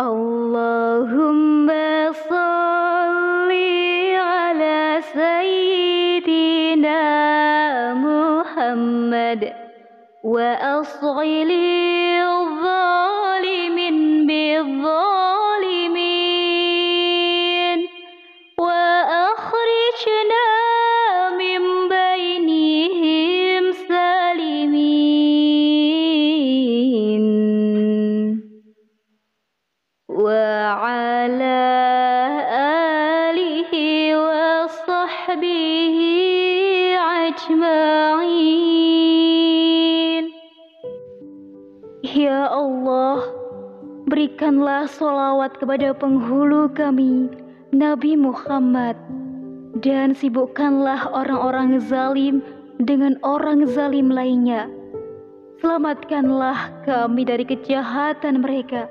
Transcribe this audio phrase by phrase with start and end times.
[0.00, 1.47] اللهم
[44.38, 47.26] berikanlah solawat kepada penghulu kami,
[47.74, 48.94] Nabi Muhammad,
[49.82, 52.38] dan sibukkanlah orang-orang zalim
[52.78, 54.70] dengan orang zalim lainnya.
[55.58, 58.86] Selamatkanlah kami dari kejahatan mereka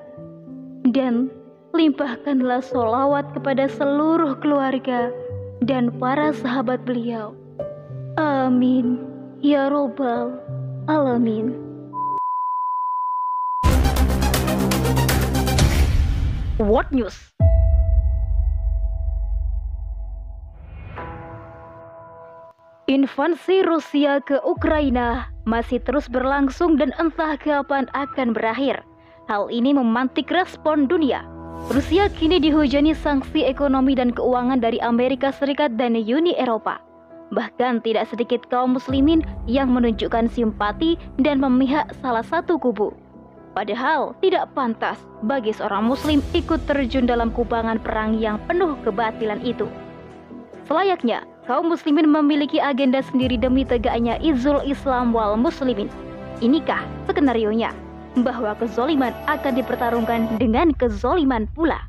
[0.92, 1.32] dan
[1.72, 5.16] limpahkanlah solawat kepada seluruh keluarga
[5.64, 7.32] dan para sahabat beliau.
[8.20, 9.00] Amin.
[9.40, 10.44] Ya Robbal
[10.92, 11.67] Alamin.
[16.58, 17.14] What News
[22.90, 28.82] Invasi Rusia ke Ukraina masih terus berlangsung dan entah kapan akan berakhir.
[29.30, 31.22] Hal ini memantik respon dunia.
[31.70, 36.82] Rusia kini dihujani sanksi ekonomi dan keuangan dari Amerika Serikat dan Uni Eropa.
[37.38, 42.98] Bahkan tidak sedikit kaum muslimin yang menunjukkan simpati dan memihak salah satu kubu.
[43.58, 49.66] Padahal tidak pantas bagi seorang muslim ikut terjun dalam kubangan perang yang penuh kebatilan itu.
[50.70, 55.90] Selayaknya, kaum muslimin memiliki agenda sendiri demi tegaknya izul Islam wal muslimin.
[56.38, 57.74] Inikah skenario-nya?
[58.24, 61.86] bahwa kezoliman akan dipertarungkan dengan kezoliman pula.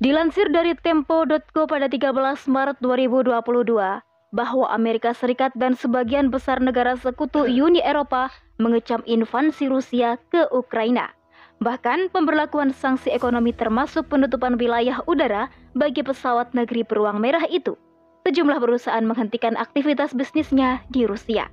[0.00, 2.12] Dilansir dari Tempo.co pada 13
[2.48, 10.16] Maret 2022, bahwa Amerika Serikat dan sebagian besar negara sekutu Uni Eropa mengecam invasi Rusia
[10.30, 11.10] ke Ukraina.
[11.62, 17.74] Bahkan pemberlakuan sanksi ekonomi termasuk penutupan wilayah udara bagi pesawat negeri beruang merah itu.
[18.22, 21.50] Sejumlah perusahaan menghentikan aktivitas bisnisnya di Rusia.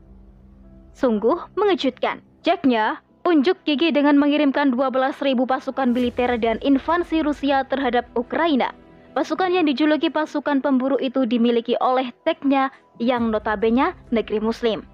[0.94, 2.22] Sungguh mengejutkan.
[2.46, 8.74] Jacknya unjuk gigi dengan mengirimkan 12.000 pasukan militer dan invasi Rusia terhadap Ukraina.
[9.14, 12.70] Pasukan yang dijuluki pasukan pemburu itu dimiliki oleh teknya
[13.02, 14.86] yang notabene negeri muslim.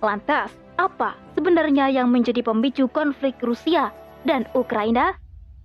[0.00, 3.92] Lantas, apa sebenarnya yang menjadi pemicu konflik Rusia
[4.24, 5.12] dan Ukraina?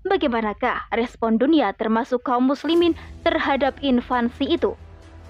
[0.04, 2.94] Bagaimanakah respon dunia termasuk kaum muslimin
[3.24, 4.76] terhadap invasi itu?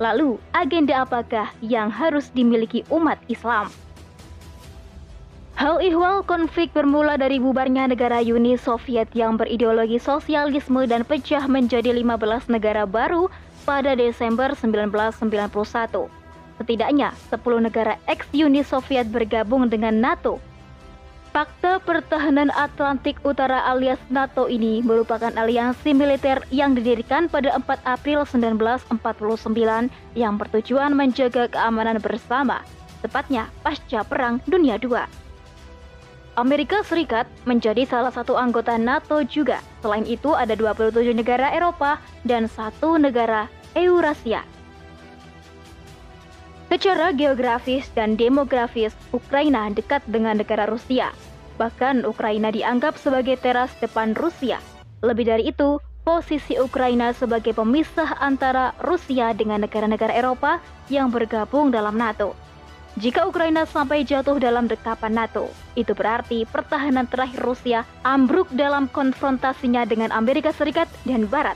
[0.01, 3.71] Lalu, agenda apakah yang harus dimiliki umat Islam?
[5.55, 11.95] Hal ihwal konflik bermula dari bubarnya negara Uni Soviet yang berideologi sosialisme dan pecah menjadi
[11.95, 13.31] 15 negara baru
[13.63, 16.24] pada Desember 1991.
[16.55, 20.39] Setidaknya 10 negara ex-Uni Soviet bergabung dengan NATO.
[21.35, 28.23] Fakta Pertahanan Atlantik Utara alias NATO ini merupakan aliansi militer yang didirikan pada 4 April
[28.23, 28.87] 1949
[30.15, 32.63] yang bertujuan menjaga keamanan bersama,
[33.03, 34.95] tepatnya pasca Perang Dunia II.
[36.39, 39.59] Amerika Serikat menjadi salah satu anggota NATO juga.
[39.83, 44.54] Selain itu ada 27 negara Eropa dan satu negara Eurasia.
[46.75, 51.15] Secara geografis dan demografis, Ukraina dekat dengan negara Rusia.
[51.55, 54.59] Bahkan Ukraina dianggap sebagai teras depan Rusia.
[54.99, 60.59] Lebih dari itu, posisi Ukraina sebagai pemisah antara Rusia dengan negara-negara Eropa
[60.91, 62.35] yang bergabung dalam NATO.
[62.99, 65.47] Jika Ukraina sampai jatuh dalam dekapan NATO,
[65.79, 71.55] itu berarti pertahanan terakhir Rusia ambruk dalam konfrontasinya dengan Amerika Serikat dan Barat.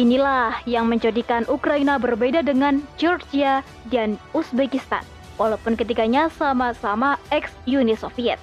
[0.00, 3.60] Inilah yang menjadikan Ukraina berbeda dengan Georgia
[3.92, 5.04] dan Uzbekistan,
[5.36, 8.40] walaupun ketiganya sama-sama ex-Uni Soviet.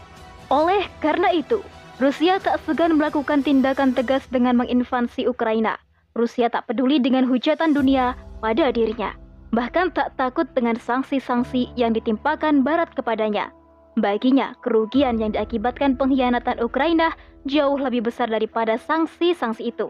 [0.53, 1.66] Oleh karena itu,
[1.97, 5.81] Rusia tak segan melakukan tindakan tegas dengan menginvasi Ukraina.
[6.13, 9.18] Rusia tak peduli dengan hujatan dunia pada dirinya
[9.56, 13.51] bahkan tak takut dengan sanksi-sanksi yang ditimpakan Barat kepadanya.
[13.98, 17.15] Baginya, kerugian yang diakibatkan pengkhianatan Ukraina
[17.50, 19.89] jauh lebih besar daripada sanksi-sanksi itu.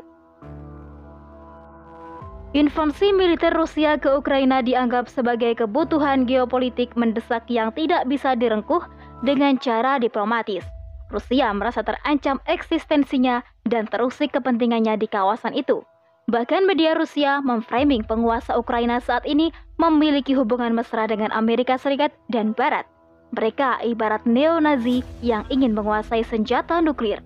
[2.57, 8.81] Invasi militer Rusia ke Ukraina dianggap sebagai kebutuhan geopolitik mendesak yang tidak bisa direngkuh
[9.21, 10.65] dengan cara diplomatis.
[11.13, 15.85] Rusia merasa terancam eksistensinya dan terusik kepentingannya di kawasan itu.
[16.33, 22.57] Bahkan media Rusia memframing penguasa Ukraina saat ini memiliki hubungan mesra dengan Amerika Serikat dan
[22.57, 22.89] Barat.
[23.37, 27.21] Mereka ibarat neo-Nazi yang ingin menguasai senjata nuklir.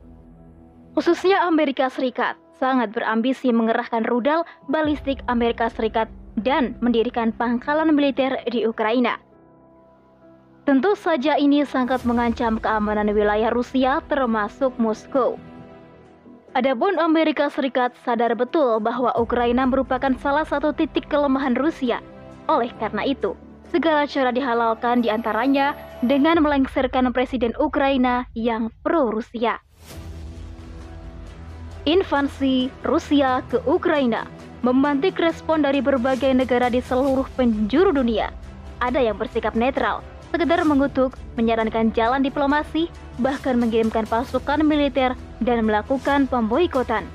[0.92, 6.06] khususnya Amerika Serikat, sangat berambisi mengerahkan rudal balistik Amerika Serikat
[6.38, 9.18] dan mendirikan pangkalan militer di Ukraina.
[10.62, 15.42] Tentu saja ini sangat mengancam keamanan wilayah Rusia termasuk Moskow.
[16.54, 21.98] Adapun Amerika Serikat sadar betul bahwa Ukraina merupakan salah satu titik kelemahan Rusia.
[22.46, 23.34] Oleh karena itu,
[23.74, 25.74] segala cara dihalalkan di antaranya
[26.06, 29.64] dengan melengsarkan Presiden Ukraina yang pro-Rusia.
[31.90, 34.30] Invasi Rusia ke Ukraina
[34.62, 38.30] memantik respon dari berbagai negara di seluruh penjuru dunia.
[38.78, 42.86] Ada yang bersikap netral, sekedar mengutuk, menyarankan jalan diplomasi,
[43.18, 47.10] bahkan mengirimkan pasukan militer dan melakukan pemboikotan.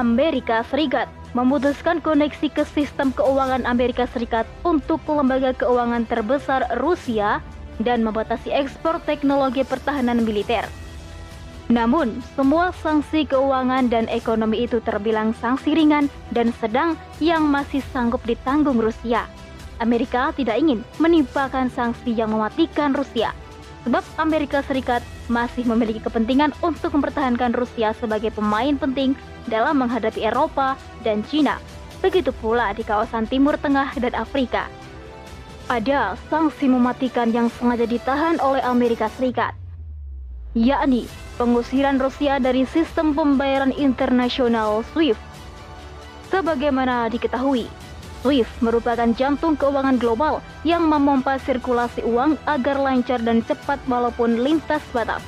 [0.00, 7.44] Amerika Serikat memutuskan koneksi ke sistem keuangan Amerika Serikat untuk lembaga keuangan terbesar Rusia
[7.84, 10.64] dan membatasi ekspor teknologi pertahanan militer.
[11.72, 16.92] Namun, semua sanksi keuangan dan ekonomi itu terbilang sanksi ringan dan sedang
[17.24, 19.24] yang masih sanggup ditanggung Rusia.
[19.80, 23.32] Amerika tidak ingin menimpakan sanksi yang mematikan Rusia,
[23.88, 29.16] sebab Amerika Serikat masih memiliki kepentingan untuk mempertahankan Rusia sebagai pemain penting
[29.48, 31.56] dalam menghadapi Eropa dan Cina.
[32.04, 34.68] Begitu pula di kawasan Timur Tengah dan Afrika.
[35.72, 39.56] Ada sanksi mematikan yang sengaja ditahan oleh Amerika Serikat,
[40.52, 45.20] yakni pengusiran Rusia dari sistem pembayaran internasional SWIFT.
[46.30, 47.66] Sebagaimana diketahui,
[48.24, 54.80] SWIFT merupakan jantung keuangan global yang memompa sirkulasi uang agar lancar dan cepat walaupun lintas
[54.96, 55.20] batas.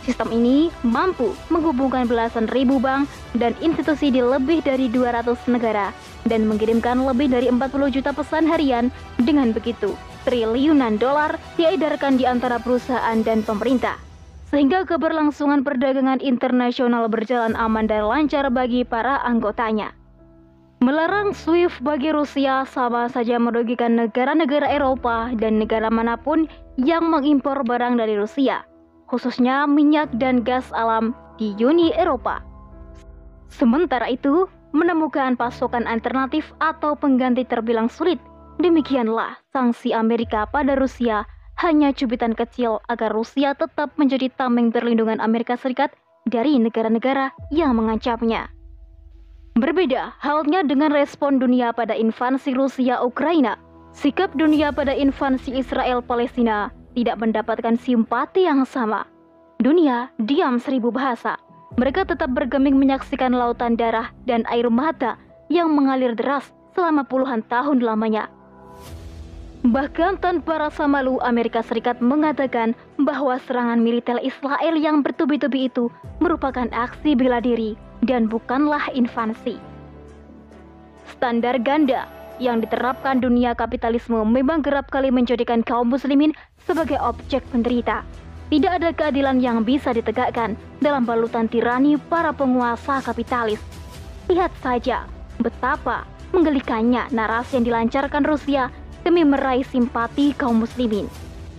[0.00, 3.04] Sistem ini mampu menghubungkan belasan ribu bank
[3.36, 5.92] dan institusi di lebih dari 200 negara
[6.24, 8.88] dan mengirimkan lebih dari 40 juta pesan harian.
[9.20, 9.92] Dengan begitu,
[10.24, 14.09] triliunan dolar diedarkan di antara perusahaan dan pemerintah
[14.50, 19.94] sehingga keberlangsungan perdagangan internasional berjalan aman dan lancar bagi para anggotanya.
[20.80, 26.50] Melarang SWIFT bagi Rusia sama saja merugikan negara-negara Eropa dan negara mana pun
[26.80, 28.64] yang mengimpor barang dari Rusia,
[29.06, 32.40] khususnya minyak dan gas alam di Uni Eropa.
[33.52, 38.16] Sementara itu, menemukan pasokan alternatif atau pengganti terbilang sulit.
[38.56, 41.28] Demikianlah sanksi Amerika pada Rusia
[41.60, 45.92] hanya cubitan kecil agar Rusia tetap menjadi tameng perlindungan Amerika Serikat
[46.24, 48.48] dari negara-negara yang mengancamnya.
[49.60, 53.60] Berbeda halnya dengan respon dunia pada invasi Rusia Ukraina,
[53.92, 59.04] sikap dunia pada invasi Israel Palestina tidak mendapatkan simpati yang sama.
[59.60, 61.36] Dunia diam seribu bahasa.
[61.76, 65.20] Mereka tetap bergeming menyaksikan lautan darah dan air mata
[65.52, 68.32] yang mengalir deras selama puluhan tahun lamanya
[69.60, 76.64] Bahkan tanpa rasa malu, Amerika Serikat mengatakan bahwa serangan militer Israel yang bertubi-tubi itu merupakan
[76.72, 79.60] aksi bela diri dan bukanlah invasi.
[81.12, 82.08] Standar ganda
[82.40, 86.32] yang diterapkan dunia kapitalisme memang kerap kali menjadikan kaum muslimin
[86.64, 88.00] sebagai objek penderita.
[88.48, 93.60] Tidak ada keadilan yang bisa ditegakkan dalam balutan tirani para penguasa kapitalis.
[94.32, 95.04] Lihat saja
[95.36, 98.72] betapa menggelikannya narasi yang dilancarkan Rusia
[99.02, 101.08] demi meraih simpati kaum muslimin.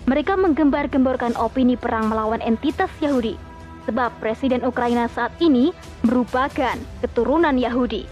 [0.10, 3.38] Mereka menggembar-gemborkan opini perang melawan entitas Yahudi,
[3.86, 5.70] sebab Presiden Ukraina saat ini
[6.02, 8.10] merupakan keturunan Yahudi.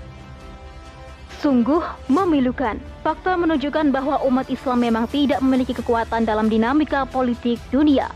[1.39, 1.79] Sungguh
[2.11, 8.11] memilukan, fakta menunjukkan bahwa umat Islam memang tidak memiliki kekuatan dalam dinamika politik dunia.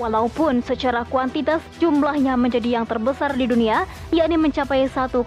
[0.00, 5.22] Walaupun secara kuantitas jumlahnya menjadi yang terbesar di dunia, yakni mencapai 1,7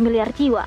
[0.00, 0.64] miliar jiwa.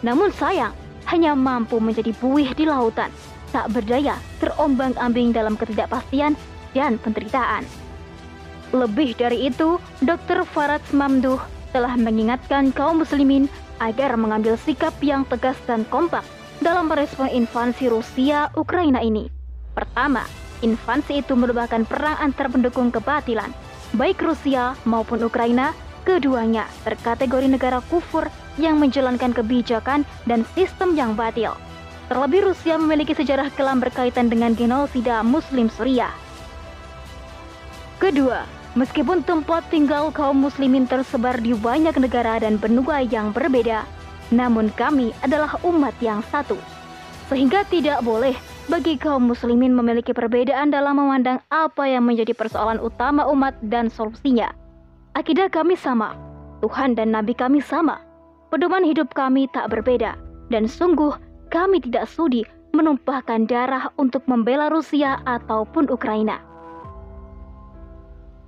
[0.00, 0.72] Namun sayang,
[1.14, 3.06] hanya mampu menjadi buih di lautan,
[3.54, 6.34] tak berdaya, terombang-ambing dalam ketidakpastian
[6.74, 7.62] dan penderitaan.
[8.74, 10.42] Lebih dari itu, Dr.
[10.42, 11.38] Farad Mamduh
[11.70, 13.46] telah mengingatkan kaum muslimin
[13.78, 16.26] agar mengambil sikap yang tegas dan kompak
[16.58, 19.30] dalam merespon invasi Rusia Ukraina ini.
[19.78, 20.26] Pertama,
[20.66, 23.54] invasi itu merupakan perang antar pendukung kebatilan,
[23.94, 25.70] baik Rusia maupun Ukraina
[26.04, 28.28] Keduanya terkategori negara kufur
[28.60, 31.54] yang menjalankan kebijakan dan sistem yang batil.
[32.12, 36.12] Terlebih Rusia memiliki sejarah kelam berkaitan dengan genosida Muslim Suriah.
[37.96, 38.44] Kedua,
[38.76, 43.88] meskipun tempat tinggal kaum muslimin tersebar di banyak negara dan benua yang berbeda,
[44.28, 46.60] namun kami adalah umat yang satu.
[47.32, 48.36] Sehingga tidak boleh
[48.68, 54.52] bagi kaum muslimin memiliki perbedaan dalam memandang apa yang menjadi persoalan utama umat dan solusinya.
[55.16, 56.12] Akidah kami sama,
[56.60, 58.03] Tuhan dan Nabi kami sama,
[58.54, 60.14] pedoman hidup kami tak berbeda,
[60.54, 61.10] dan sungguh
[61.50, 66.38] kami tidak sudi menumpahkan darah untuk membela Rusia ataupun Ukraina.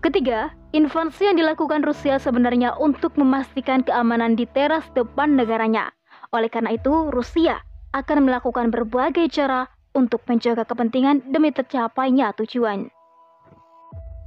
[0.06, 5.88] Ketiga, Invasi yang dilakukan Rusia sebenarnya untuk memastikan keamanan di teras depan negaranya.
[6.36, 7.64] Oleh karena itu, Rusia
[7.96, 12.92] akan melakukan berbagai cara untuk menjaga kepentingan demi tercapainya tujuan.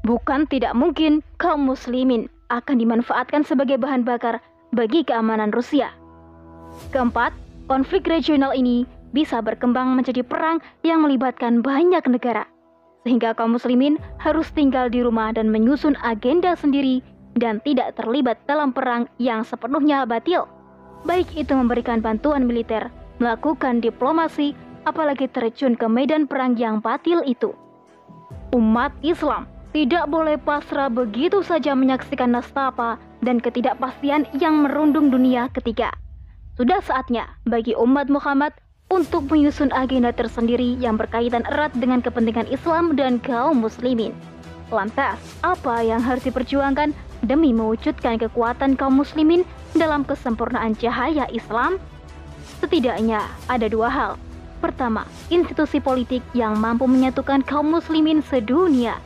[0.09, 4.41] Bukan tidak mungkin kaum muslimin akan dimanfaatkan sebagai bahan bakar
[4.73, 5.93] bagi keamanan Rusia.
[6.93, 7.33] Keempat,
[7.65, 12.45] konflik regional ini bisa berkembang menjadi perang yang melibatkan banyak negara
[13.03, 16.99] sehingga kaum muslimin harus tinggal di rumah dan menyusun agenda sendiri
[17.39, 20.45] dan tidak terlibat dalam perang yang sepenuhnya batil.
[21.07, 22.91] Baik itu memberikan bantuan militer,
[23.23, 24.51] melakukan diplomasi,
[24.83, 27.55] apalagi terjun ke medan perang yang batil itu.
[28.51, 35.93] Umat Islam tidak boleh pasrah begitu saja menyaksikan nastapa dan ketidakpastian yang merundung dunia ketiga.
[36.57, 38.51] Sudah saatnya bagi umat Muhammad
[38.89, 44.11] untuk menyusun agenda tersendiri yang berkaitan erat dengan kepentingan Islam dan kaum muslimin.
[44.73, 46.93] Lantas, apa yang harus diperjuangkan
[47.25, 49.45] demi mewujudkan kekuatan kaum muslimin
[49.77, 51.77] dalam kesempurnaan cahaya Islam?
[52.59, 54.11] Setidaknya ada dua hal.
[54.59, 58.99] Pertama, institusi politik yang mampu menyatukan kaum muslimin sedunia.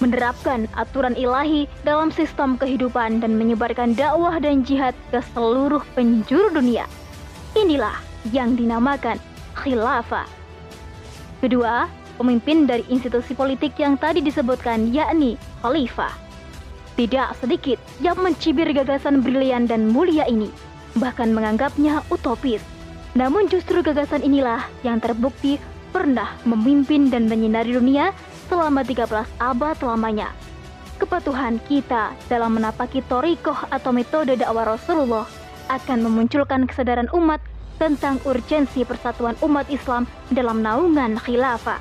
[0.00, 6.88] Menerapkan aturan ilahi dalam sistem kehidupan dan menyebarkan dakwah dan jihad ke seluruh penjuru dunia.
[7.52, 7.98] Inilah
[8.32, 9.20] yang dinamakan
[9.58, 10.24] khilafah.
[11.42, 16.14] Kedua, pemimpin dari institusi politik yang tadi disebutkan yakni khalifah.
[16.94, 20.52] Tidak sedikit yang mencibir gagasan brilian dan mulia ini,
[20.96, 22.62] bahkan menganggapnya utopis.
[23.12, 25.60] Namun justru gagasan inilah yang terbukti
[25.92, 28.16] pernah memimpin dan menyinari dunia
[28.52, 29.08] selama 13
[29.40, 30.28] abad lamanya.
[31.00, 35.24] Kepatuhan kita dalam menapaki torikoh atau metode dakwah Rasulullah
[35.72, 37.40] akan memunculkan kesadaran umat
[37.80, 41.80] tentang urgensi persatuan umat Islam dalam naungan khilafah.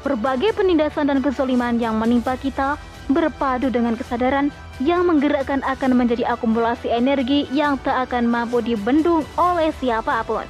[0.00, 2.80] Berbagai penindasan dan kezaliman yang menimpa kita
[3.12, 4.48] berpadu dengan kesadaran
[4.80, 10.48] yang menggerakkan akan menjadi akumulasi energi yang tak akan mampu dibendung oleh siapa pun.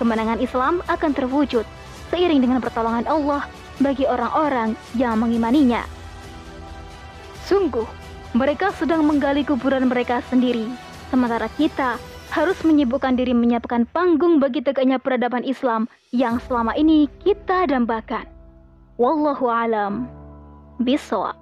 [0.00, 1.68] Kemenangan Islam akan terwujud
[2.08, 3.44] seiring dengan pertolongan Allah
[3.80, 5.84] bagi orang-orang yang mengimaninya.
[7.46, 7.86] Sungguh,
[8.34, 10.66] mereka sedang menggali kuburan mereka sendiri,
[11.08, 11.96] sementara kita
[12.34, 18.26] harus menyibukkan diri menyiapkan panggung bagi tegaknya peradaban Islam yang selama ini kita dambakan.
[19.00, 20.10] Wallahu alam.
[20.82, 21.36] Bisawab.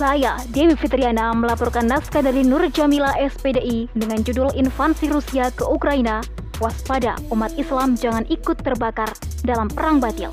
[0.00, 6.24] Saya, Dewi Fitriana, melaporkan naskah dari Nur Jamila SPDI dengan judul Invasi Rusia ke Ukraina.
[6.60, 9.08] Waspada, umat Islam jangan ikut terbakar
[9.48, 10.28] dalam perang batil.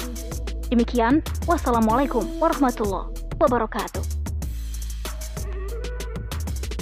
[0.68, 4.17] Demikian, wassalamualaikum warahmatullahi wabarakatuh.